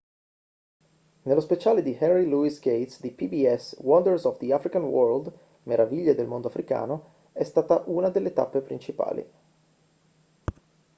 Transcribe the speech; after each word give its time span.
nello 1.25 1.41
speciale 1.41 1.83
di 1.83 1.93
henry 1.95 2.27
louis 2.27 2.57
gates 2.59 2.99
di 3.01 3.11
pbs 3.11 3.75
wonders 3.81 4.23
of 4.25 4.39
the 4.39 4.51
african 4.51 4.81
world 4.81 5.31
meraviglie 5.65 6.15
del 6.15 6.25
mondo 6.25 6.47
africano 6.47 7.29
è 7.33 7.43
stata 7.43 7.83
una 7.85 8.09
delle 8.09 8.33
tappe 8.33 8.61
principali 8.61 9.29